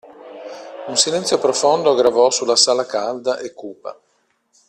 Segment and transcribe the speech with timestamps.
[0.87, 3.95] Un silenzio profondo gravò sulla sala calda e cupa.